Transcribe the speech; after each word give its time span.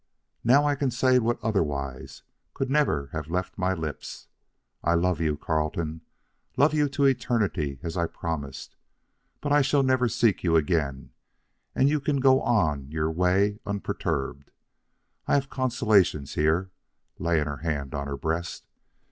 Now 0.43 0.65
I 0.65 0.73
can 0.73 0.89
say 0.89 1.19
what 1.19 1.37
otherwise 1.43 2.23
could 2.55 2.71
never 2.71 3.09
have 3.13 3.27
left 3.29 3.55
my 3.59 3.75
lips. 3.75 4.29
I 4.83 4.95
love 4.95 5.21
you, 5.21 5.37
Carleton, 5.37 6.01
love 6.57 6.73
you 6.73 6.89
to 6.89 7.05
eternity 7.05 7.77
as 7.83 7.95
I 7.95 8.07
promised; 8.07 8.75
but 9.41 9.51
I 9.51 9.61
shall 9.61 9.83
never 9.83 10.09
seek 10.09 10.43
you 10.43 10.55
again, 10.55 11.11
and 11.75 11.87
you 11.87 11.99
can 11.99 12.19
go 12.19 12.41
on 12.41 12.89
your 12.89 13.11
way 13.11 13.59
unperturbed. 13.63 14.49
I 15.27 15.35
have 15.35 15.51
consolations 15.51 16.33
here," 16.33 16.71
laying 17.19 17.45
her 17.45 17.57
hand 17.57 17.93
on 17.93 18.07
her 18.07 18.17
breast. 18.17 18.65